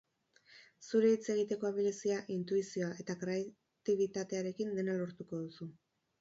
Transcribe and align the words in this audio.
Zure 0.85 1.09
hitz 1.15 1.27
egiteko 1.33 1.67
abilezia, 1.69 2.17
intuizioa 2.37 2.87
eta 3.03 3.17
kreatibitatearekin 3.25 4.73
dena 4.81 4.97
lortuko 5.05 5.45
duzu. 5.45 5.71